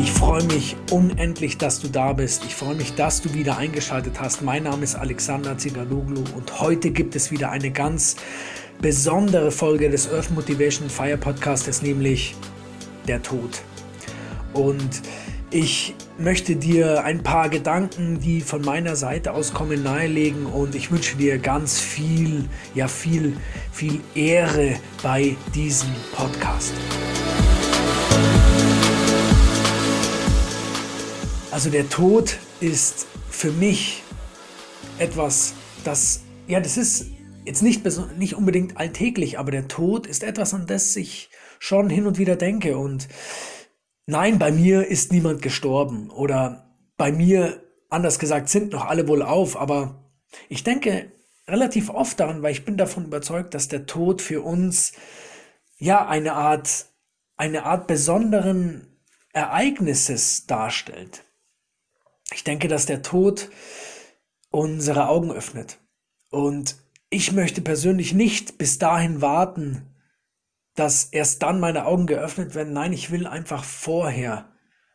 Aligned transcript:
Ich 0.00 0.12
freue 0.12 0.44
mich 0.44 0.76
unendlich, 0.92 1.58
dass 1.58 1.80
du 1.80 1.88
da 1.88 2.12
bist. 2.12 2.44
Ich 2.44 2.54
freue 2.54 2.76
mich, 2.76 2.94
dass 2.94 3.20
du 3.20 3.34
wieder 3.34 3.58
eingeschaltet 3.58 4.20
hast. 4.20 4.42
Mein 4.42 4.62
Name 4.62 4.84
ist 4.84 4.94
Alexander 4.94 5.58
Zigaloglu 5.58 6.22
und 6.36 6.60
heute 6.60 6.92
gibt 6.92 7.16
es 7.16 7.32
wieder 7.32 7.50
eine 7.50 7.72
ganz 7.72 8.14
besondere 8.80 9.50
Folge 9.50 9.90
des 9.90 10.08
Earth 10.12 10.30
Motivation 10.30 10.88
Fire 10.88 11.16
Podcastes, 11.16 11.82
nämlich 11.82 12.36
der 13.08 13.20
Tod. 13.24 13.60
Und 14.52 15.02
ich 15.50 15.96
möchte 16.16 16.54
dir 16.54 17.02
ein 17.02 17.24
paar 17.24 17.48
Gedanken, 17.48 18.20
die 18.20 18.40
von 18.40 18.62
meiner 18.62 18.94
Seite 18.94 19.32
aus 19.32 19.52
kommen, 19.52 19.82
nahelegen 19.82 20.46
und 20.46 20.76
ich 20.76 20.92
wünsche 20.92 21.16
dir 21.16 21.38
ganz 21.38 21.80
viel, 21.80 22.44
ja 22.72 22.86
viel, 22.86 23.36
viel 23.72 24.00
Ehre 24.14 24.76
bei 25.02 25.34
diesem 25.56 25.90
Podcast. 26.14 26.72
Also 31.58 31.70
der 31.70 31.88
Tod 31.88 32.38
ist 32.60 33.08
für 33.28 33.50
mich 33.50 34.04
etwas, 35.00 35.54
das, 35.82 36.20
ja, 36.46 36.60
das 36.60 36.76
ist 36.76 37.06
jetzt 37.44 37.62
nicht, 37.62 37.84
nicht 38.16 38.36
unbedingt 38.36 38.76
alltäglich, 38.76 39.40
aber 39.40 39.50
der 39.50 39.66
Tod 39.66 40.06
ist 40.06 40.22
etwas, 40.22 40.54
an 40.54 40.68
das 40.68 40.94
ich 40.94 41.30
schon 41.58 41.90
hin 41.90 42.06
und 42.06 42.16
wieder 42.16 42.36
denke. 42.36 42.78
Und 42.78 43.08
nein, 44.06 44.38
bei 44.38 44.52
mir 44.52 44.86
ist 44.86 45.10
niemand 45.10 45.42
gestorben. 45.42 46.10
Oder 46.10 46.70
bei 46.96 47.10
mir, 47.10 47.60
anders 47.88 48.20
gesagt, 48.20 48.48
sind 48.48 48.70
noch 48.70 48.86
alle 48.86 49.08
wohl 49.08 49.22
auf, 49.22 49.56
aber 49.56 50.12
ich 50.48 50.62
denke 50.62 51.10
relativ 51.48 51.90
oft 51.90 52.20
daran, 52.20 52.40
weil 52.40 52.52
ich 52.52 52.64
bin 52.64 52.76
davon 52.76 53.06
überzeugt, 53.06 53.52
dass 53.54 53.66
der 53.66 53.84
Tod 53.84 54.22
für 54.22 54.42
uns 54.42 54.92
ja 55.76 56.06
eine 56.06 56.34
Art, 56.34 56.86
eine 57.36 57.64
Art 57.64 57.88
besonderen 57.88 59.00
Ereignisses 59.32 60.46
darstellt. 60.46 61.24
Ich 62.32 62.44
denke, 62.44 62.68
dass 62.68 62.86
der 62.86 63.02
Tod 63.02 63.50
unsere 64.50 65.08
Augen 65.08 65.30
öffnet. 65.30 65.78
Und 66.30 66.76
ich 67.10 67.32
möchte 67.32 67.62
persönlich 67.62 68.12
nicht 68.12 68.58
bis 68.58 68.78
dahin 68.78 69.20
warten, 69.20 69.94
dass 70.74 71.04
erst 71.04 71.42
dann 71.42 71.58
meine 71.58 71.86
Augen 71.86 72.06
geöffnet 72.06 72.54
werden. 72.54 72.72
Nein, 72.72 72.92
ich 72.92 73.10
will 73.10 73.26
einfach 73.26 73.64
vorher, 73.64 74.52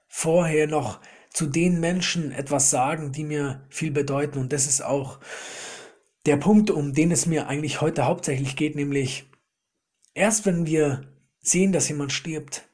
vorher 0.08 0.67
noch 0.67 1.00
zu 1.31 1.48
den 1.48 1.80
Menschen 1.80 2.31
etwas 2.31 2.70
sagen, 2.70 3.11
die 3.11 3.23
mir 3.23 3.66
viel 3.70 3.92
bedeuten. 3.92 4.38
Und 4.38 4.54
das 4.54 4.67
ist 4.67 4.81
auch 4.81 5.20
der 6.26 6.38
Punkt, 6.38 6.70
um 6.70 6.94
den 6.94 7.11
es 7.11 7.26
mir 7.26 7.48
eigentlich 7.48 7.81
heute 7.81 8.06
hauptsächlich 8.06 8.56
geht, 8.56 8.76
nämlich 8.76 9.30
erst 10.14 10.45
wenn 10.45 10.66
wir 10.66 11.02
sehen, 11.42 11.73
dass 11.73 11.89
jemand 11.89 12.14
stirbt, 12.14 12.70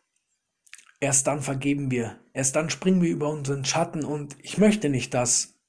erst 1.00 1.28
dann 1.28 1.42
vergeben 1.42 1.92
wir, 1.92 2.20
erst 2.34 2.56
dann 2.56 2.70
springen 2.70 3.02
wir 3.02 3.10
über 3.10 3.30
unseren 3.30 3.66
Schatten 3.66 4.04
und 4.04 4.36
ich 4.42 4.58
möchte 4.58 4.90
nicht, 4.90 5.14
dass 5.14 5.60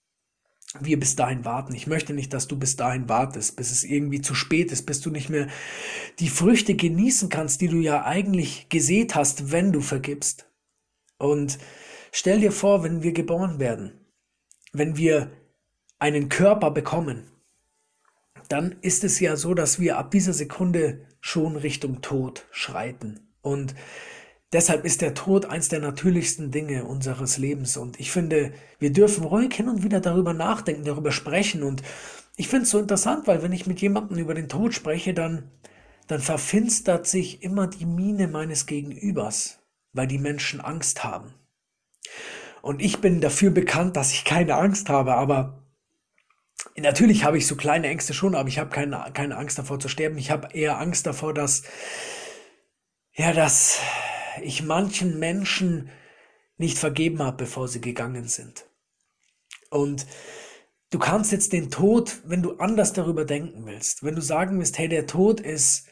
wir 0.79 1.01
bis 1.01 1.17
dahin 1.17 1.45
warten. 1.45 1.75
Ich 1.75 1.89
möchte 1.89 2.13
nicht, 2.13 2.33
dass 2.33 2.47
du 2.47 2.57
bis 2.57 2.77
dahin 2.77 3.09
wartest, 3.09 3.57
bis 3.57 3.73
es 3.73 3.83
irgendwie 3.83 4.21
zu 4.21 4.35
spät 4.35 4.71
ist, 4.71 4.87
bis 4.87 5.01
du 5.01 5.11
nicht 5.11 5.29
mehr 5.29 5.49
die 6.21 6.29
Früchte 6.29 6.75
genießen 6.75 7.29
kannst, 7.29 7.61
die 7.61 7.69
du 7.69 7.79
ja 7.79 8.05
eigentlich 8.05 8.69
gesät 8.69 9.17
hast, 9.17 9.51
wenn 9.51 9.73
du 9.73 9.81
vergibst. 9.81 10.49
Und 11.19 11.59
stell 12.13 12.41
dir 12.41 12.53
vor, 12.53 12.85
wenn 12.85 13.03
wir 13.03 13.13
geboren 13.13 13.59
werden, 13.59 13.93
wenn 14.73 14.97
wir 14.97 15.33
einen 15.99 16.29
Körper 16.29 16.71
bekommen, 16.71 17.25
dann 18.49 18.77
ist 18.81 19.03
es 19.05 19.19
ja 19.21 19.37
so, 19.37 19.55
dass 19.55 19.81
wir 19.81 19.99
ab 19.99 20.13
dieser 20.13 20.33
Sekunde 20.33 21.07
schon 21.21 21.57
Richtung 21.57 22.01
Tod 22.01 22.47
schreiten. 22.53 23.21
Und 23.43 23.75
Deshalb 24.53 24.85
ist 24.85 25.01
der 25.01 25.15
Tod 25.15 25.47
eins 25.47 25.69
der 25.69 25.79
natürlichsten 25.79 26.51
Dinge 26.51 26.85
unseres 26.85 27.39
Lebens. 27.39 27.77
Und 27.77 28.01
ich 28.01 28.11
finde, 28.11 28.53
wir 28.81 28.93
dürfen 28.93 29.25
ruhig 29.25 29.55
hin 29.55 29.69
und 29.69 29.85
wieder 29.85 30.01
darüber 30.01 30.35
nachdenken, 30.35 30.85
darüber 30.85 31.13
sprechen. 31.13 31.63
Und 31.63 31.83
ich 32.37 32.49
finde 32.49 32.65
es 32.65 32.71
so 32.71 32.81
interessant, 32.81 33.29
weil 33.29 33.43
wenn 33.43 33.53
ich 33.53 33.69
mit 33.69 33.81
jemandem 33.81 34.19
über 34.19 34.35
den 34.35 34.49
Tod 34.49 34.75
spreche, 34.75 35.15
dann, 35.15 35.51
dann 36.09 36.21
verfinstert 36.21 37.07
sich 37.07 37.45
immer 37.45 37.69
die 37.69 37.87
Miene 37.87 38.27
meines 38.27 38.67
Gegenübers, 38.67 39.61
weil 39.93 40.09
die 40.09 40.19
Menschen 40.19 40.61
Angst 40.61 41.05
haben. 41.05 41.33
Und 42.61 42.83
ich 42.83 43.01
bin 43.01 43.21
dafür 43.21 43.53
bekannt, 43.53 43.97
dass 43.97 44.13
ich 44.13 44.25
keine 44.25 44.57
Angst 44.57 44.89
habe, 44.89 45.15
aber 45.15 45.63
natürlich 46.77 47.25
habe 47.25 47.39
ich 47.39 47.47
so 47.47 47.55
kleine 47.55 47.87
Ängste 47.87 48.15
schon, 48.15 48.35
aber 48.35 48.49
ich 48.49 48.59
habe 48.59 48.71
keine, 48.71 49.05
keine 49.15 49.37
Angst 49.37 49.59
davor 49.59 49.79
zu 49.79 49.89
sterben. 49.89 50.19
Ich 50.19 50.33
habe 50.33 50.49
eher 50.53 50.79
Angst 50.79 51.07
davor, 51.07 51.33
dass, 51.33 51.63
ja, 53.15 53.33
dass, 53.33 53.81
ich 54.43 54.63
manchen 54.63 55.19
Menschen 55.19 55.91
nicht 56.59 56.79
vergeben 56.79 57.21
habe, 57.21 57.39
bevor 57.39 57.69
sie 57.69 57.81
gegangen 57.81 58.29
sind. 58.29 58.67
Und 59.71 60.07
du 60.91 60.99
kannst 60.99 61.33
jetzt 61.33 61.53
den 61.53 61.71
Tod, 61.71 62.21
wenn 62.25 62.43
du 62.43 62.57
anders 62.59 62.93
darüber 62.93 63.25
denken 63.25 63.65
willst, 63.67 64.03
wenn 64.03 64.15
du 64.15 64.23
sagen 64.23 64.59
willst, 64.59 64.79
hey, 64.79 64.89
der 64.89 65.07
Tod 65.07 65.41
ist, 65.41 65.87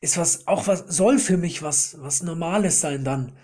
ist 0.00 0.16
was, 0.16 0.46
auch 0.46 0.66
was, 0.66 0.80
soll 0.88 1.18
für 1.18 1.36
mich 1.36 1.62
was, 1.62 2.00
was 2.00 2.22
Normales 2.22 2.80
sein, 2.80 3.04
dann, 3.04 3.36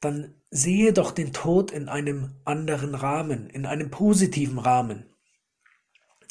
dann 0.00 0.34
sehe 0.50 0.92
doch 0.92 1.10
den 1.10 1.32
Tod 1.32 1.70
in 1.70 1.88
einem 1.88 2.36
anderen 2.44 2.94
Rahmen, 2.94 3.48
in 3.50 3.66
einem 3.66 3.90
positiven 3.90 4.58
Rahmen. 4.58 5.13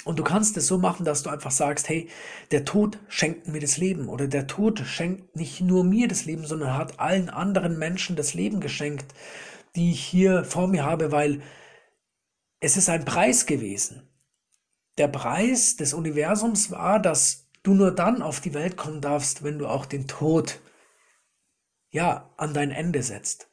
Und 0.06 0.20
du 0.20 0.24
kannst 0.24 0.58
es 0.58 0.68
so 0.68 0.78
machen, 0.78 1.06
dass 1.06 1.24
du 1.24 1.30
einfach 1.30 1.52
sagst, 1.52 1.88
hey, 1.88 2.10
der 2.52 2.66
Tod 2.66 3.00
schenkt 3.08 3.48
mir 3.48 3.62
das 3.62 3.78
Leben 3.78 4.10
oder 4.10 4.28
der 4.28 4.48
Tod 4.48 4.80
schenkt 4.80 5.36
nicht 5.36 5.62
nur 5.62 5.84
mir 5.84 6.08
das 6.08 6.26
Leben, 6.26 6.46
sondern 6.46 6.76
hat 6.76 7.00
allen 7.00 7.30
anderen 7.30 7.78
Menschen 7.80 8.16
das 8.16 8.34
Leben 8.34 8.60
geschenkt, 8.60 9.14
die 9.76 9.92
ich 9.92 10.04
hier 10.04 10.44
vor 10.44 10.68
mir 10.68 10.84
habe, 10.84 11.12
weil 11.12 11.42
es 12.60 12.76
ist 12.76 12.90
ein 12.90 13.06
Preis 13.06 13.46
gewesen. 13.46 14.10
Der 14.98 15.08
Preis 15.08 15.78
des 15.78 15.94
Universums 15.94 16.70
war, 16.70 17.00
dass 17.00 17.48
du 17.64 17.74
nur 17.74 17.92
dann 17.92 18.22
auf 18.22 18.42
die 18.42 18.54
Welt 18.54 18.78
kommen 18.78 19.02
darfst, 19.02 19.44
wenn 19.44 19.58
du 19.58 19.68
auch 19.68 19.86
den 19.86 20.08
Tod 20.08 20.60
ja 21.90 22.30
an 22.38 22.54
dein 22.54 22.72
Ende 22.72 23.04
setzt. 23.04 23.50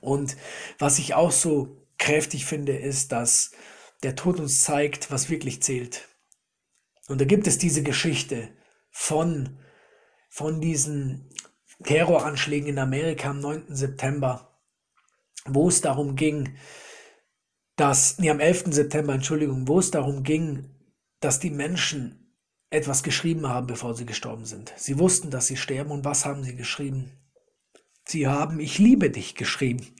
Und 0.00 0.36
was 0.78 0.98
ich 0.98 1.14
auch 1.14 1.32
so 1.32 1.86
kräftig 1.98 2.44
finde, 2.44 2.76
ist, 2.76 3.12
dass 3.12 3.52
der 4.02 4.16
Tod 4.16 4.40
uns 4.40 4.62
zeigt, 4.62 5.10
was 5.10 5.30
wirklich 5.30 5.62
zählt. 5.62 6.08
Und 7.08 7.20
da 7.20 7.24
gibt 7.24 7.46
es 7.46 7.58
diese 7.58 7.82
Geschichte 7.82 8.48
von, 8.90 9.58
von 10.30 10.60
diesen 10.60 11.30
Terroranschlägen 11.82 12.68
in 12.68 12.78
Amerika 12.78 13.30
am 13.30 13.40
9. 13.40 13.74
September, 13.74 14.58
wo 15.46 15.68
es 15.68 15.80
darum 15.80 16.16
ging, 16.16 16.56
dass, 17.76 18.18
nee, 18.18 18.30
am 18.30 18.40
11. 18.40 18.66
September, 18.74 19.14
Entschuldigung, 19.14 19.68
wo 19.68 19.78
es 19.78 19.90
darum 19.90 20.22
ging, 20.22 20.70
dass 21.20 21.40
die 21.40 21.50
Menschen 21.50 22.24
etwas 22.70 23.02
geschrieben 23.02 23.48
haben, 23.48 23.66
bevor 23.66 23.94
sie 23.94 24.06
gestorben 24.06 24.44
sind. 24.44 24.72
Sie 24.76 24.98
wussten, 24.98 25.30
dass 25.30 25.46
sie 25.46 25.56
sterben 25.56 25.90
und 25.90 26.04
was 26.04 26.24
haben 26.24 26.42
sie 26.42 26.54
geschrieben? 26.54 27.12
Sie 28.04 28.26
haben 28.26 28.60
Ich 28.60 28.78
liebe 28.78 29.10
dich 29.10 29.34
geschrieben. 29.34 29.94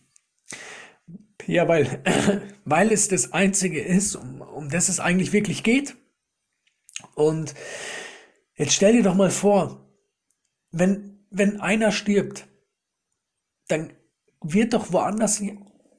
Ja, 1.47 1.69
weil, 1.69 2.03
weil 2.65 2.93
es 2.93 3.09
das 3.09 3.33
Einzige 3.33 3.83
ist, 3.83 4.17
um, 4.17 4.41
um 4.41 4.69
das 4.71 4.89
es 4.89 5.01
eigentlich 5.01 5.33
wirklich 5.33 5.63
geht. 5.63 5.97
Und 7.15 7.55
jetzt 8.57 8.73
stell 8.73 8.93
dir 8.93 9.03
doch 9.03 9.15
mal 9.15 9.31
vor, 9.31 9.87
wenn, 10.71 11.27
wenn 11.31 11.61
einer 11.61 11.93
stirbt, 11.93 12.47
dann 13.69 13.93
wird 14.43 14.75
doch 14.75 14.93
woanders 14.93 15.43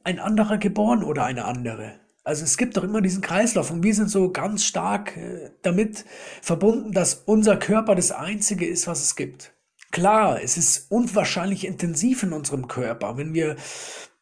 ein 0.03 0.19
anderer 0.19 0.57
geboren 0.57 1.03
oder 1.03 1.25
eine 1.25 1.45
andere. 1.45 1.99
Also 2.23 2.43
es 2.43 2.57
gibt 2.57 2.75
doch 2.75 2.83
immer 2.83 3.01
diesen 3.01 3.21
Kreislauf 3.21 3.69
und 3.69 3.83
wir 3.83 3.93
sind 3.93 4.09
so 4.09 4.31
ganz 4.31 4.63
stark 4.65 5.15
äh, 5.15 5.51
damit 5.61 6.05
verbunden, 6.41 6.91
dass 6.91 7.13
unser 7.25 7.57
Körper 7.57 7.93
das 7.93 8.11
Einzige 8.11 8.65
ist, 8.65 8.87
was 8.87 9.03
es 9.03 9.15
gibt. 9.15 9.53
Klar, 9.91 10.41
es 10.41 10.57
ist 10.57 10.91
unwahrscheinlich 10.91 11.65
intensiv 11.65 12.23
in 12.23 12.33
unserem 12.33 12.67
Körper, 12.67 13.17
wenn 13.17 13.33
wir 13.33 13.55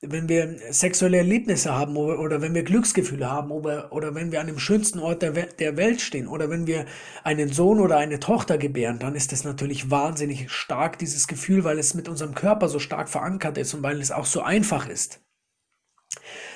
wenn 0.06 0.28
wir 0.28 0.60
sexuelle 0.72 1.18
Erlebnisse 1.18 1.74
haben 1.74 1.96
oder, 1.96 2.20
oder 2.20 2.42
wenn 2.42 2.54
wir 2.54 2.64
Glücksgefühle 2.64 3.32
haben 3.32 3.52
oder, 3.52 3.94
oder 3.94 4.14
wenn 4.14 4.32
wir 4.32 4.42
an 4.42 4.48
dem 4.48 4.60
schönsten 4.60 5.00
Ort 5.00 5.22
der, 5.22 5.32
der 5.32 5.78
Welt 5.78 6.02
stehen 6.02 6.28
oder 6.28 6.50
wenn 6.50 6.68
wir 6.68 6.86
einen 7.24 7.52
Sohn 7.52 7.80
oder 7.80 7.98
eine 7.98 8.20
Tochter 8.20 8.58
gebären, 8.58 9.00
dann 9.00 9.16
ist 9.16 9.32
es 9.32 9.46
natürlich 9.46 9.90
wahnsinnig 9.90 10.52
stark, 10.52 11.00
dieses 11.00 11.28
Gefühl, 11.28 11.64
weil 11.64 11.80
es 11.80 11.94
mit 11.94 12.10
unserem 12.10 12.36
Körper 12.36 12.68
so 12.68 12.80
stark 12.80 13.08
verankert 13.10 13.58
ist 13.58 13.74
und 13.74 13.82
weil 13.82 14.02
es 14.02 14.12
auch 14.12 14.26
so 14.26 14.42
einfach 14.42 14.90
ist. 14.90 15.22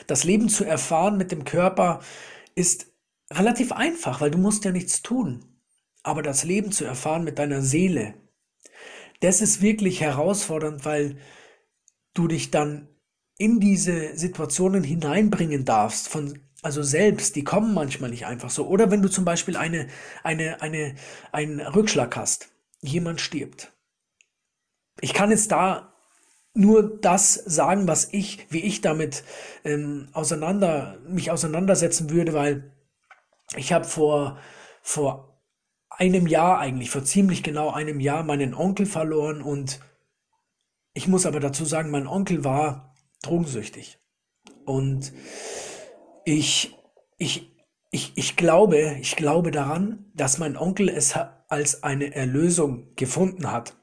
Das 0.07 0.25
Leben 0.25 0.49
zu 0.49 0.65
erfahren 0.65 1.17
mit 1.17 1.31
dem 1.31 1.45
Körper 1.45 2.01
ist 2.53 2.87
relativ 3.31 3.71
einfach, 3.71 4.19
weil 4.19 4.31
du 4.31 4.37
musst 4.37 4.65
ja 4.65 4.71
nichts 4.71 5.01
tun. 5.01 5.45
Aber 6.03 6.21
das 6.21 6.43
Leben 6.43 6.71
zu 6.71 6.85
erfahren 6.85 7.23
mit 7.23 7.39
deiner 7.39 7.61
Seele, 7.61 8.13
das 9.21 9.41
ist 9.41 9.61
wirklich 9.61 10.01
herausfordernd, 10.01 10.85
weil 10.85 11.17
du 12.13 12.27
dich 12.27 12.51
dann 12.51 12.87
in 13.37 13.59
diese 13.59 14.17
Situationen 14.17 14.83
hineinbringen 14.83 15.63
darfst, 15.63 16.07
von, 16.07 16.39
also 16.63 16.81
selbst, 16.81 17.35
die 17.35 17.43
kommen 17.43 17.73
manchmal 17.73 18.09
nicht 18.09 18.25
einfach 18.25 18.49
so. 18.49 18.67
Oder 18.67 18.89
wenn 18.89 19.01
du 19.01 19.09
zum 19.09 19.25
Beispiel 19.25 19.55
eine, 19.55 19.87
eine, 20.23 20.61
eine, 20.61 20.95
einen 21.31 21.59
Rückschlag 21.61 22.15
hast, 22.15 22.49
jemand 22.81 23.21
stirbt. 23.21 23.71
Ich 25.01 25.13
kann 25.13 25.29
jetzt 25.29 25.51
da 25.51 25.93
nur 26.53 26.99
das 26.99 27.35
sagen, 27.35 27.87
was 27.87 28.11
ich, 28.11 28.47
wie 28.49 28.61
ich 28.61 28.81
damit 28.81 29.23
ähm, 29.63 30.09
auseinander, 30.13 30.97
mich 31.07 31.29
auseinandersetzen 31.29 32.09
würde, 32.09 32.33
weil 32.33 32.71
ich 33.55 33.71
habe 33.71 33.85
vor, 33.85 34.39
vor 34.81 35.39
einem 35.89 36.25
Jahr 36.25 36.59
eigentlich, 36.59 36.89
vor 36.89 37.03
ziemlich 37.03 37.43
genau 37.43 37.69
einem 37.69 37.99
Jahr 37.99 38.23
meinen 38.23 38.55
Onkel 38.55 38.87
verloren 38.87 39.43
und 39.43 39.79
ich 40.93 41.07
muss 41.07 41.27
aber 41.27 41.39
dazu 41.39 41.63
sagen, 41.63 41.91
mein 41.91 42.07
Onkel 42.07 42.43
war 42.43 42.95
drogensüchtig. 43.21 43.99
Und 44.65 45.13
ich, 46.25 46.75
ich, 47.17 47.55
ich, 47.91 48.13
ich 48.15 48.35
glaube, 48.35 48.97
ich 48.99 49.15
glaube 49.15 49.51
daran, 49.51 50.11
dass 50.13 50.37
mein 50.37 50.57
Onkel 50.57 50.89
es 50.89 51.15
als 51.47 51.83
eine 51.83 52.13
Erlösung 52.13 52.93
gefunden 52.95 53.51
hat. 53.51 53.75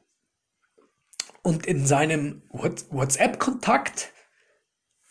Und 1.43 1.67
in 1.67 1.87
seinem 1.87 2.43
WhatsApp-Kontakt 2.51 4.13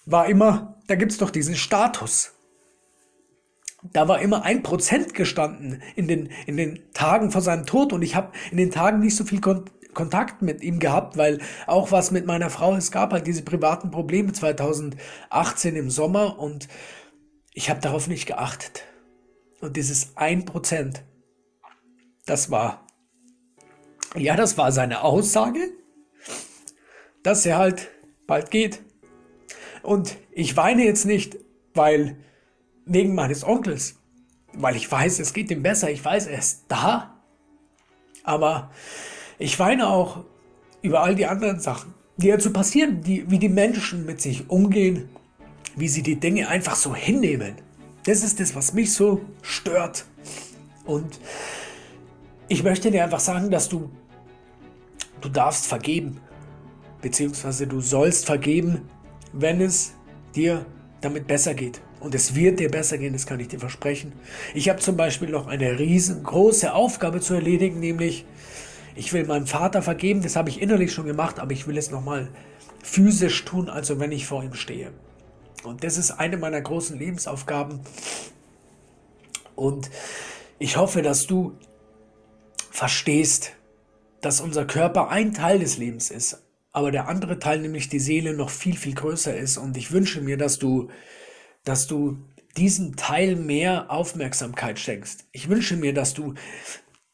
war 0.06 0.28
immer, 0.28 0.82
da 0.88 0.96
gibt 0.96 1.12
es 1.12 1.18
doch 1.18 1.30
diesen 1.30 1.56
Status. 1.56 2.34
Da 3.92 4.08
war 4.08 4.22
immer 4.22 4.44
ein 4.44 4.64
Prozent 4.64 5.14
gestanden 5.14 5.82
in 5.96 6.08
den, 6.08 6.30
in 6.46 6.58
den 6.58 6.92
Tagen 6.94 7.32
vor 7.32 7.42
seinem 7.42 7.66
Tod 7.66 7.94
und 7.94 8.02
ich 8.02 8.16
habe 8.16 8.32
in 8.52 8.58
den 8.58 8.72
Tagen 8.72 9.00
nicht 9.00 9.16
so 9.16 9.26
viel 9.26 9.42
Kon 9.42 9.66
Kontakt 9.94 10.42
mit 10.42 10.62
ihm 10.62 10.80
gehabt, 10.80 11.18
weil 11.18 11.40
auch 11.68 11.92
was 11.92 12.12
mit 12.12 12.26
meiner 12.26 12.50
Frau, 12.50 12.76
es 12.76 12.92
gab 12.92 13.14
halt 13.14 13.28
diese 13.28 13.44
privaten 13.44 13.92
Probleme 13.92 14.34
2018 14.34 15.76
im 15.76 15.90
Sommer 15.90 16.40
und 16.40 16.68
ich 17.54 17.70
habe 17.70 17.80
darauf 17.80 18.08
nicht 18.08 18.26
geachtet. 18.26 18.84
Und 19.62 19.78
dieses 19.78 20.18
ein 20.18 20.46
Prozent, 20.46 21.04
das 22.26 22.52
war, 22.52 22.86
ja, 24.16 24.36
das 24.36 24.58
war 24.58 24.72
seine 24.72 25.04
Aussage, 25.04 25.72
dass 27.24 27.46
er 27.46 27.58
halt 27.58 27.90
bald 28.28 28.52
geht. 28.52 28.82
Und 29.82 30.18
ich 30.32 30.56
weine 30.58 30.84
jetzt 30.84 31.06
nicht, 31.06 31.38
weil 31.74 32.18
wegen 32.86 33.16
meines 33.16 33.44
Onkels, 33.46 33.96
weil 34.54 34.76
ich 34.76 34.92
weiß, 34.92 35.20
es 35.20 35.34
geht 35.34 35.52
ihm 35.52 35.64
besser, 35.64 35.90
ich 35.90 36.04
weiß, 36.04 36.28
er 36.28 36.40
ist 36.40 36.66
da, 36.68 37.24
aber 38.24 38.72
ich 39.44 39.60
weine 39.60 39.90
auch 39.90 40.24
über 40.82 41.02
all 41.02 41.16
die 41.16 41.26
anderen 41.26 41.60
Sachen, 41.60 41.94
die 42.16 42.28
ja 42.28 42.40
zu 42.40 42.54
passieren, 42.54 43.02
die, 43.02 43.30
wie 43.30 43.40
die 43.40 43.50
Menschen 43.50 44.06
mit 44.06 44.22
sich 44.22 44.50
umgehen, 44.50 45.10
wie 45.76 45.90
sie 45.90 46.02
die 46.02 46.18
Dinge 46.18 46.48
einfach 46.48 46.78
so 46.78 46.96
hinnehmen. 46.96 47.56
Das 48.06 48.24
ist 48.24 48.40
das, 48.40 48.56
was 48.56 48.74
mich 48.74 48.94
so 48.94 49.20
stört. 49.42 50.06
Und 50.86 51.20
ich 52.48 52.64
möchte 52.64 52.90
dir 52.90 53.04
einfach 53.04 53.20
sagen, 53.20 53.52
dass 53.52 53.68
du, 53.68 53.90
du 55.20 55.28
darfst 55.28 55.68
vergeben, 55.68 56.22
beziehungsweise 57.02 57.68
du 57.68 57.82
sollst 57.82 58.26
vergeben, 58.26 58.88
wenn 59.34 59.60
es 59.60 59.92
dir 60.36 60.66
damit 61.02 61.28
besser 61.28 61.54
geht. 61.54 61.82
Und 62.00 62.16
es 62.16 62.34
wird 62.34 62.62
dir 62.62 62.72
besser 62.72 62.98
gehen, 62.98 63.12
das 63.12 63.26
kann 63.26 63.42
ich 63.42 63.50
dir 63.50 63.60
versprechen. 63.60 64.14
Ich 64.54 64.70
habe 64.70 64.80
zum 64.80 64.96
Beispiel 64.96 65.30
noch 65.30 65.48
eine 65.48 65.80
riesengroße 65.80 66.74
Aufgabe 66.74 67.20
zu 67.20 67.34
erledigen, 67.34 67.82
nämlich 67.82 68.26
ich 68.96 69.14
will 69.14 69.26
meinem 69.26 69.48
Vater 69.48 69.82
vergeben, 69.82 70.22
das 70.22 70.36
habe 70.36 70.50
ich 70.50 70.62
innerlich 70.62 70.94
schon 70.94 71.06
gemacht, 71.06 71.40
aber 71.40 71.52
ich 71.52 71.68
will 71.68 71.78
es 71.78 71.92
nochmal 71.92 72.30
physisch 72.82 73.46
tun, 73.46 73.70
also 73.70 74.00
wenn 74.00 74.12
ich 74.12 74.26
vor 74.28 74.44
ihm 74.44 74.54
stehe. 74.54 74.92
Und 75.64 75.84
das 75.84 75.98
ist 75.98 76.12
eine 76.12 76.38
meiner 76.38 76.62
großen 76.62 76.98
Lebensaufgaben. 76.98 77.80
Und 79.56 79.90
ich 80.60 80.78
hoffe, 80.78 81.02
dass 81.02 81.26
du 81.26 81.58
verstehst, 82.70 83.54
dass 84.22 84.42
unser 84.42 84.66
Körper 84.66 85.10
ein 85.10 85.34
Teil 85.34 85.60
des 85.60 85.78
Lebens 85.78 86.10
ist, 86.10 86.42
aber 86.72 86.92
der 86.92 87.08
andere 87.08 87.40
Teil, 87.40 87.60
nämlich 87.60 87.88
die 87.88 88.00
Seele, 88.00 88.34
noch 88.34 88.50
viel, 88.50 88.76
viel 88.76 88.96
größer 88.96 89.36
ist. 89.36 89.58
Und 89.58 89.78
ich 89.78 89.92
wünsche 89.92 90.22
mir, 90.22 90.38
dass 90.38 90.58
du, 90.60 90.90
dass 91.64 91.88
du 91.88 92.18
diesem 92.58 92.96
Teil 92.96 93.36
mehr 93.36 93.92
Aufmerksamkeit 93.92 94.80
schenkst. 94.80 95.26
Ich 95.32 95.50
wünsche 95.50 95.78
mir, 95.78 95.94
dass 95.94 96.14
du, 96.14 96.34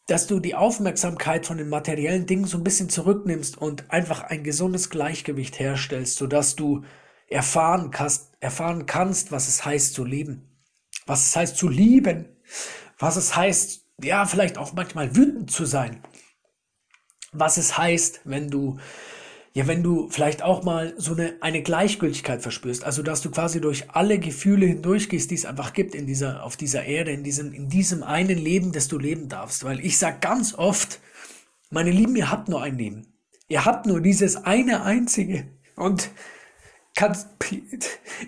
dass 0.09 0.27
du 0.27 0.39
die 0.39 0.55
Aufmerksamkeit 0.55 1.45
von 1.45 1.57
den 1.57 1.69
materiellen 1.69 2.25
Dingen 2.25 2.45
so 2.45 2.57
ein 2.57 2.63
bisschen 2.63 2.89
zurücknimmst 2.89 3.57
und 3.57 3.91
einfach 3.91 4.23
ein 4.23 4.43
gesundes 4.43 4.89
Gleichgewicht 4.89 5.59
herstellst, 5.59 6.15
sodass 6.15 6.55
du 6.55 6.83
erfahren 7.27 7.91
kannst, 7.91 8.31
erfahren 8.39 8.85
kannst, 8.85 9.31
was 9.31 9.47
es 9.47 9.63
heißt 9.65 9.93
zu 9.93 10.03
leben, 10.03 10.49
was 11.05 11.27
es 11.27 11.35
heißt 11.35 11.57
zu 11.57 11.67
lieben, 11.67 12.25
was 12.97 13.17
es 13.17 13.35
heißt, 13.35 13.85
ja, 14.01 14.25
vielleicht 14.25 14.57
auch 14.57 14.73
manchmal 14.73 15.15
wütend 15.15 15.51
zu 15.51 15.65
sein, 15.65 16.01
was 17.31 17.57
es 17.57 17.77
heißt, 17.77 18.21
wenn 18.23 18.49
du 18.49 18.79
ja, 19.53 19.67
wenn 19.67 19.81
du 19.81 20.09
vielleicht 20.09 20.43
auch 20.43 20.63
mal 20.63 20.93
so 20.97 21.13
eine, 21.13 21.33
eine 21.41 21.63
Gleichgültigkeit 21.63 22.41
verspürst, 22.41 22.83
also 22.83 23.01
dass 23.01 23.21
du 23.21 23.31
quasi 23.31 23.59
durch 23.59 23.89
alle 23.91 24.19
Gefühle 24.19 24.67
hindurchgehst, 24.67 25.31
die 25.31 25.35
es 25.35 25.45
einfach 25.45 25.73
gibt 25.73 25.95
in 25.95 26.05
dieser, 26.05 26.43
auf 26.43 26.55
dieser 26.55 26.85
Erde, 26.85 27.11
in 27.11 27.23
diesem, 27.23 27.53
in 27.53 27.67
diesem 27.67 28.03
einen 28.03 28.37
Leben, 28.37 28.71
das 28.71 28.87
du 28.87 28.99
leben 28.99 29.27
darfst. 29.27 29.63
Weil 29.63 29.79
ich 29.79 29.97
sag 29.97 30.21
ganz 30.21 30.53
oft, 30.53 30.99
meine 31.71 31.91
Lieben, 31.91 32.15
ihr 32.15 32.29
habt 32.29 32.47
nur 32.47 32.61
ein 32.61 32.77
Leben. 32.77 33.07
Ihr 33.47 33.65
habt 33.65 33.87
nur 33.87 34.01
dieses 34.01 34.35
eine 34.35 34.83
einzige. 34.83 35.47
Und 35.75 36.11
kannst, 36.95 37.29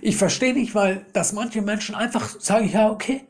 ich 0.01 0.17
verstehe 0.17 0.53
nicht, 0.53 0.73
weil, 0.73 1.05
dass 1.13 1.33
manche 1.33 1.61
Menschen 1.61 1.93
einfach 1.93 2.39
sagen, 2.39 2.69
ja, 2.71 2.89
okay, 2.89 3.25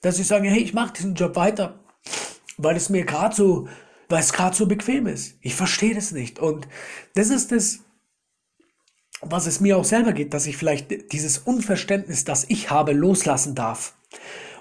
dass 0.00 0.16
sie 0.16 0.24
sagen, 0.24 0.44
hey, 0.44 0.60
ich 0.60 0.74
mache 0.74 0.94
diesen 0.94 1.14
Job 1.14 1.36
weiter, 1.36 1.84
weil 2.56 2.76
es 2.76 2.88
mir 2.88 3.04
gerade 3.04 3.34
so, 3.34 3.68
weil 4.08 4.20
es 4.20 4.32
gerade 4.32 4.56
so 4.56 4.66
bequem 4.66 5.06
ist. 5.06 5.36
Ich 5.40 5.54
verstehe 5.54 5.94
das 5.94 6.12
nicht. 6.12 6.38
Und 6.38 6.66
das 7.14 7.30
ist 7.30 7.52
das, 7.52 7.80
was 9.20 9.46
es 9.46 9.60
mir 9.60 9.76
auch 9.76 9.84
selber 9.84 10.12
geht, 10.12 10.32
dass 10.32 10.46
ich 10.46 10.56
vielleicht 10.56 11.12
dieses 11.12 11.38
Unverständnis, 11.38 12.24
das 12.24 12.44
ich 12.48 12.70
habe, 12.70 12.92
loslassen 12.92 13.54
darf. 13.54 13.96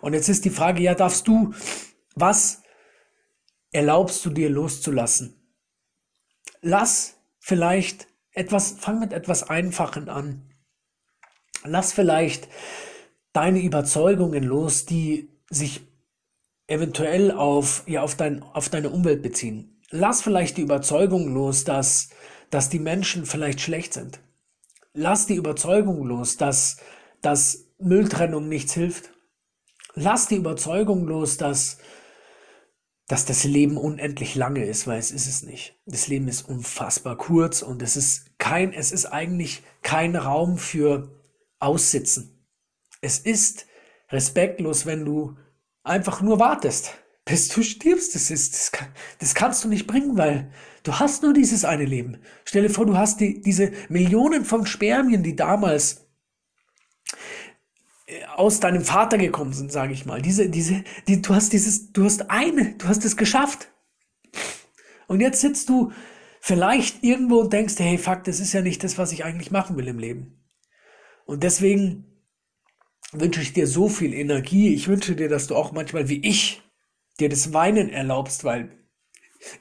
Und 0.01 0.13
jetzt 0.13 0.29
ist 0.29 0.45
die 0.45 0.49
Frage, 0.49 0.81
ja, 0.81 0.95
darfst 0.95 1.27
du, 1.27 1.53
was 2.15 2.61
erlaubst 3.71 4.25
du 4.25 4.29
dir 4.29 4.49
loszulassen? 4.49 5.35
Lass 6.61 7.17
vielleicht 7.39 8.07
etwas, 8.31 8.75
fang 8.79 8.99
mit 8.99 9.13
etwas 9.13 9.43
Einfachen 9.43 10.09
an. 10.09 10.53
Lass 11.63 11.93
vielleicht 11.93 12.47
deine 13.33 13.61
Überzeugungen 13.61 14.43
los, 14.43 14.85
die 14.85 15.29
sich 15.49 15.86
eventuell 16.67 17.31
auf, 17.31 17.83
ja, 17.87 18.01
auf, 18.01 18.15
dein, 18.15 18.43
auf 18.43 18.69
deine 18.69 18.89
Umwelt 18.89 19.21
beziehen. 19.21 19.81
Lass 19.89 20.21
vielleicht 20.21 20.57
die 20.57 20.61
Überzeugung 20.61 21.33
los, 21.33 21.63
dass, 21.63 22.09
dass 22.49 22.69
die 22.69 22.79
Menschen 22.79 23.25
vielleicht 23.25 23.61
schlecht 23.61 23.93
sind. 23.93 24.19
Lass 24.93 25.25
die 25.25 25.35
Überzeugung 25.35 26.05
los, 26.05 26.37
dass, 26.37 26.77
dass 27.21 27.69
Mülltrennung 27.79 28.49
nichts 28.49 28.73
hilft. 28.73 29.11
Lass 29.93 30.27
die 30.27 30.35
Überzeugung 30.35 31.05
los, 31.05 31.37
dass, 31.37 31.77
dass 33.07 33.25
das 33.25 33.45
Leben 33.45 33.77
unendlich 33.77 34.35
lange 34.35 34.65
ist, 34.65 34.87
weil 34.87 34.99
es 34.99 35.11
ist 35.11 35.27
es 35.27 35.43
nicht. 35.43 35.79
Das 35.85 36.07
Leben 36.07 36.27
ist 36.27 36.41
unfassbar 36.41 37.17
kurz 37.17 37.61
und 37.61 37.81
es 37.81 37.95
ist 37.95 38.37
kein, 38.37 38.73
es 38.73 38.91
ist 38.91 39.05
eigentlich 39.05 39.63
kein 39.81 40.15
Raum 40.15 40.57
für 40.57 41.15
Aussitzen. 41.59 42.45
Es 43.01 43.19
ist 43.19 43.67
respektlos, 44.09 44.85
wenn 44.85 45.05
du 45.05 45.37
einfach 45.87 46.21
nur 46.21 46.39
wartest, 46.39 46.93
bis 47.25 47.49
du 47.49 47.63
stirbst. 47.63 48.15
Das 48.15 48.29
ist, 48.29 48.53
das, 48.53 48.71
kann, 48.71 48.87
das 49.19 49.35
kannst 49.35 49.63
du 49.63 49.67
nicht 49.67 49.87
bringen, 49.87 50.17
weil 50.17 50.51
du 50.83 50.93
hast 50.93 51.23
nur 51.23 51.33
dieses 51.33 51.65
eine 51.65 51.85
Leben. 51.85 52.17
Stell 52.45 52.63
dir 52.63 52.69
vor, 52.69 52.85
du 52.85 52.97
hast 52.97 53.19
die, 53.19 53.41
diese 53.41 53.71
Millionen 53.89 54.45
von 54.45 54.65
Spermien, 54.65 55.23
die 55.23 55.35
damals 55.35 56.07
äh, 58.07 58.25
aus 58.35 58.59
deinem 58.59 58.83
Vater 58.83 59.17
gekommen 59.17 59.53
sind, 59.53 59.71
sage 59.71 59.93
ich 59.93 60.05
mal. 60.05 60.21
Diese, 60.21 60.49
diese, 60.49 60.83
die, 61.07 61.21
du 61.21 61.35
hast 61.35 61.53
dieses, 61.53 61.91
du 61.91 62.03
hast 62.03 62.29
eine, 62.29 62.75
du 62.75 62.87
hast 62.87 63.05
es 63.05 63.17
geschafft. 63.17 63.69
Und 65.07 65.21
jetzt 65.21 65.41
sitzt 65.41 65.69
du 65.69 65.91
vielleicht 66.41 67.03
irgendwo 67.03 67.39
und 67.39 67.53
denkst, 67.53 67.75
hey, 67.77 67.97
fuck, 67.97 68.23
das 68.23 68.39
ist 68.39 68.53
ja 68.53 68.61
nicht 68.61 68.83
das, 68.83 68.97
was 68.97 69.11
ich 69.11 69.23
eigentlich 69.23 69.51
machen 69.51 69.77
will 69.77 69.87
im 69.87 69.99
Leben. 69.99 70.43
Und 71.25 71.43
deswegen 71.43 72.16
wünsche 73.11 73.41
ich 73.41 73.53
dir 73.53 73.67
so 73.67 73.89
viel 73.89 74.13
Energie. 74.13 74.73
Ich 74.73 74.87
wünsche 74.87 75.15
dir, 75.15 75.29
dass 75.29 75.47
du 75.47 75.55
auch 75.55 75.71
manchmal 75.71 76.09
wie 76.09 76.25
ich 76.25 76.61
dir 77.19 77.29
das 77.29 77.53
Weinen 77.53 77.89
erlaubst, 77.89 78.43
weil 78.43 78.71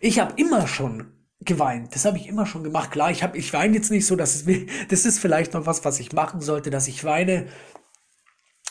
ich 0.00 0.18
habe 0.18 0.34
immer 0.40 0.66
schon 0.66 1.12
geweint. 1.40 1.94
Das 1.94 2.04
habe 2.04 2.18
ich 2.18 2.26
immer 2.26 2.46
schon 2.46 2.64
gemacht. 2.64 2.90
Klar, 2.90 3.10
ich 3.10 3.22
habe, 3.22 3.38
ich 3.38 3.52
weine 3.52 3.76
jetzt 3.76 3.90
nicht 3.90 4.06
so, 4.06 4.16
dass 4.16 4.34
es 4.34 4.44
das 4.88 5.04
ist 5.04 5.18
vielleicht 5.18 5.54
noch 5.54 5.66
was, 5.66 5.84
was 5.84 6.00
ich 6.00 6.12
machen 6.12 6.40
sollte, 6.40 6.70
dass 6.70 6.88
ich 6.88 7.04
weine, 7.04 7.46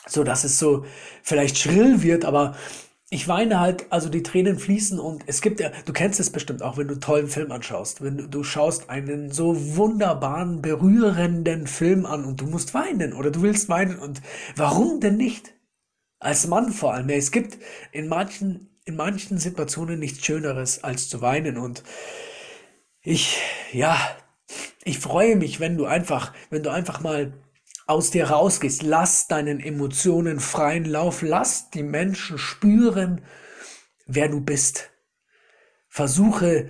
so 0.07 0.23
dass 0.23 0.43
es 0.43 0.59
so 0.59 0.85
vielleicht 1.23 1.57
schrill 1.57 2.03
wird, 2.03 2.25
aber 2.25 2.55
ich 3.09 3.27
weine 3.27 3.59
halt, 3.59 3.85
also 3.91 4.09
die 4.09 4.23
Tränen 4.23 4.57
fließen 4.59 4.99
und 4.99 5.23
es 5.27 5.41
gibt 5.41 5.59
ja, 5.59 5.71
du 5.85 5.93
kennst 5.93 6.19
es 6.19 6.31
bestimmt 6.31 6.63
auch, 6.63 6.77
wenn 6.77 6.87
du 6.87 6.93
einen 6.95 7.01
tollen 7.01 7.27
Film 7.27 7.51
anschaust, 7.51 8.01
wenn 8.03 8.17
du, 8.17 8.27
du 8.27 8.43
schaust 8.43 8.89
einen 8.89 9.31
so 9.31 9.75
wunderbaren, 9.77 10.61
berührenden 10.61 11.67
Film 11.67 12.05
an 12.05 12.25
und 12.25 12.41
du 12.41 12.47
musst 12.47 12.73
weinen 12.73 13.13
oder 13.13 13.31
du 13.31 13.41
willst 13.43 13.69
weinen 13.69 13.99
und 13.99 14.21
warum 14.55 14.99
denn 14.99 15.17
nicht? 15.17 15.53
Als 16.19 16.47
Mann 16.47 16.71
vor 16.73 16.93
allem. 16.93 17.09
Es 17.09 17.31
gibt 17.31 17.59
in 17.91 18.07
manchen, 18.09 18.69
in 18.85 18.95
manchen 18.95 19.37
Situationen 19.39 19.99
nichts 19.99 20.25
Schöneres 20.25 20.83
als 20.83 21.09
zu 21.09 21.21
weinen 21.21 21.57
und 21.57 21.83
ich, 23.03 23.39
ja, 23.71 23.97
Ich 24.85 24.99
freue 24.99 25.35
mich, 25.35 25.59
wenn 25.59 25.77
du 25.77 25.85
einfach, 25.85 26.33
wenn 26.51 26.63
du 26.63 26.71
einfach 26.71 27.01
mal 27.01 27.33
aus 27.85 28.11
dir 28.11 28.29
rausgehst. 28.29 28.83
Lass 28.83 29.27
deinen 29.27 29.59
Emotionen 29.59 30.39
freien 30.39 30.85
Lauf. 30.85 31.21
Lass 31.21 31.69
die 31.69 31.83
Menschen 31.83 32.37
spüren, 32.37 33.21
wer 34.05 34.29
du 34.29 34.41
bist. 34.41 34.91
Versuche, 35.87 36.69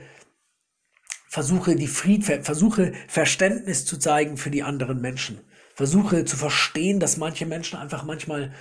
versuche 1.30 1.76
die 1.76 1.88
Fried, 1.88 2.24
versuche 2.24 2.94
Verständnis 3.08 3.86
zu 3.86 3.98
zeigen 3.98 4.38
für 4.38 4.52
die 4.52 4.64
anderen 4.64 5.02
Menschen. 5.02 5.40
Versuche 5.74 6.26
zu 6.26 6.38
verstehen, 6.38 7.00
dass 7.00 7.18
manche 7.18 7.46
Menschen 7.46 7.78
einfach 7.78 8.04
manchmal 8.04 8.54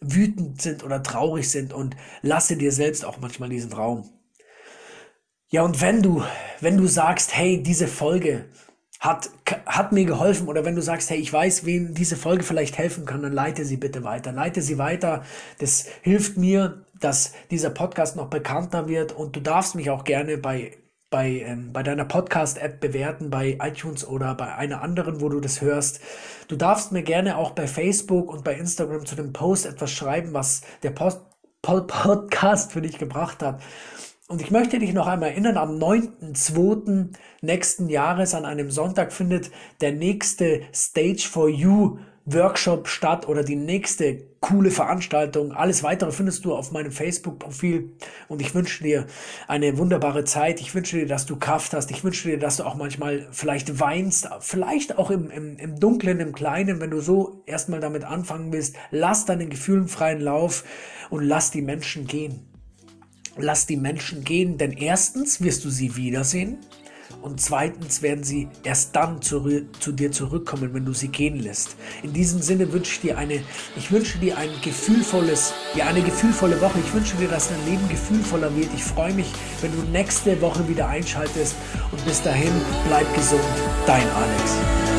wütend 0.00 0.60
sind 0.60 0.84
oder 0.84 1.02
traurig 1.02 1.50
sind 1.50 1.72
und 1.72 1.96
lasse 2.22 2.56
dir 2.56 2.72
selbst 2.72 3.04
auch 3.04 3.18
manchmal 3.18 3.48
diesen 3.48 3.72
Raum. 3.72 4.08
Ja, 5.48 5.62
und 5.62 5.80
wenn 5.80 6.02
du, 6.02 6.24
wenn 6.60 6.78
du 6.78 6.86
sagst, 6.86 7.36
hey, 7.36 7.62
diese 7.62 7.86
Folge 7.86 8.46
hat, 9.02 9.30
hat 9.66 9.90
mir 9.90 10.04
geholfen 10.04 10.46
oder 10.46 10.64
wenn 10.64 10.76
du 10.76 10.80
sagst, 10.80 11.10
hey, 11.10 11.18
ich 11.18 11.32
weiß, 11.32 11.66
wem 11.66 11.92
diese 11.92 12.16
Folge 12.16 12.44
vielleicht 12.44 12.78
helfen 12.78 13.04
kann, 13.04 13.20
dann 13.20 13.32
leite 13.32 13.64
sie 13.64 13.76
bitte 13.76 14.04
weiter. 14.04 14.30
Leite 14.30 14.62
sie 14.62 14.78
weiter. 14.78 15.24
Das 15.58 15.86
hilft 16.02 16.36
mir, 16.36 16.86
dass 17.00 17.32
dieser 17.50 17.70
Podcast 17.70 18.14
noch 18.14 18.28
bekannter 18.28 18.88
wird 18.88 19.10
und 19.10 19.34
du 19.34 19.40
darfst 19.40 19.74
mich 19.74 19.90
auch 19.90 20.04
gerne 20.04 20.38
bei 20.38 20.78
bei, 21.10 21.42
ähm, 21.44 21.74
bei 21.74 21.82
deiner 21.82 22.06
Podcast-App 22.06 22.80
bewerten, 22.80 23.28
bei 23.28 23.58
iTunes 23.60 24.08
oder 24.08 24.34
bei 24.34 24.54
einer 24.54 24.80
anderen, 24.80 25.20
wo 25.20 25.28
du 25.28 25.40
das 25.40 25.60
hörst. 25.60 26.00
Du 26.48 26.56
darfst 26.56 26.90
mir 26.90 27.02
gerne 27.02 27.36
auch 27.36 27.50
bei 27.50 27.66
Facebook 27.66 28.32
und 28.32 28.44
bei 28.44 28.54
Instagram 28.54 29.04
zu 29.04 29.14
dem 29.14 29.34
Post 29.34 29.66
etwas 29.66 29.92
schreiben, 29.92 30.32
was 30.32 30.62
der 30.82 30.90
Post 30.90 31.20
Pod 31.60 31.86
Podcast 31.86 32.72
für 32.72 32.80
dich 32.80 32.96
gebracht 32.96 33.42
hat. 33.42 33.60
Und 34.32 34.40
ich 34.40 34.50
möchte 34.50 34.78
dich 34.78 34.94
noch 34.94 35.08
einmal 35.08 35.28
erinnern, 35.28 35.58
am 35.58 35.76
9.2. 35.76 37.08
nächsten 37.42 37.90
Jahres 37.90 38.32
an 38.32 38.46
einem 38.46 38.70
Sonntag 38.70 39.12
findet 39.12 39.50
der 39.82 39.92
nächste 39.92 40.62
Stage 40.74 41.28
for 41.30 41.50
You 41.50 41.98
Workshop 42.24 42.88
statt 42.88 43.28
oder 43.28 43.44
die 43.44 43.56
nächste 43.56 44.24
coole 44.40 44.70
Veranstaltung. 44.70 45.52
Alles 45.52 45.82
weitere 45.82 46.12
findest 46.12 46.46
du 46.46 46.54
auf 46.54 46.72
meinem 46.72 46.92
Facebook-Profil 46.92 47.90
und 48.28 48.40
ich 48.40 48.54
wünsche 48.54 48.82
dir 48.82 49.06
eine 49.48 49.76
wunderbare 49.76 50.24
Zeit. 50.24 50.62
Ich 50.62 50.74
wünsche 50.74 51.00
dir, 51.00 51.06
dass 51.06 51.26
du 51.26 51.36
Kraft 51.36 51.74
hast. 51.74 51.90
Ich 51.90 52.02
wünsche 52.02 52.30
dir, 52.30 52.38
dass 52.38 52.56
du 52.56 52.64
auch 52.64 52.76
manchmal 52.76 53.28
vielleicht 53.32 53.80
weinst, 53.80 54.30
vielleicht 54.40 54.96
auch 54.96 55.10
im, 55.10 55.30
im, 55.30 55.58
im 55.58 55.78
Dunklen, 55.78 56.20
im 56.20 56.32
Kleinen, 56.32 56.80
wenn 56.80 56.90
du 56.90 57.00
so 57.00 57.42
erstmal 57.44 57.80
damit 57.80 58.04
anfangen 58.04 58.50
willst. 58.50 58.76
Lass 58.90 59.26
deinen 59.26 59.50
Gefühlen 59.50 59.88
freien 59.88 60.22
Lauf 60.22 60.64
und 61.10 61.22
lass 61.22 61.50
die 61.50 61.60
Menschen 61.60 62.06
gehen. 62.06 62.48
Lass 63.36 63.66
die 63.66 63.76
Menschen 63.76 64.24
gehen, 64.24 64.58
denn 64.58 64.72
erstens 64.72 65.40
wirst 65.40 65.64
du 65.64 65.70
sie 65.70 65.96
wiedersehen 65.96 66.58
und 67.22 67.40
zweitens 67.40 68.02
werden 68.02 68.24
sie 68.24 68.48
erst 68.64 68.96
dann 68.96 69.22
zu, 69.22 69.66
zu, 69.78 69.92
dir 69.92 70.10
zurückkommen, 70.10 70.74
wenn 70.74 70.84
du 70.84 70.92
sie 70.92 71.08
gehen 71.08 71.38
lässt. 71.38 71.76
In 72.02 72.12
diesem 72.12 72.42
Sinne 72.42 72.72
wünsche 72.72 72.92
ich 72.92 73.00
dir 73.00 73.18
eine, 73.18 73.42
ich 73.76 73.92
wünsche 73.92 74.18
dir 74.18 74.36
ein 74.38 74.50
gefühlvolles, 74.62 75.52
ja 75.74 75.86
eine 75.86 76.02
gefühlvolle 76.02 76.60
Woche. 76.60 76.80
Ich 76.84 76.92
wünsche 76.92 77.16
dir, 77.16 77.28
dass 77.28 77.48
dein 77.48 77.64
Leben 77.64 77.88
gefühlvoller 77.88 78.54
wird. 78.56 78.68
Ich 78.74 78.84
freue 78.84 79.14
mich, 79.14 79.30
wenn 79.60 79.72
du 79.72 79.82
nächste 79.90 80.40
Woche 80.40 80.68
wieder 80.68 80.88
einschaltest 80.88 81.54
und 81.90 82.04
bis 82.04 82.22
dahin 82.22 82.52
bleib 82.88 83.12
gesund, 83.14 83.42
dein 83.86 84.08
Alex. 84.10 84.91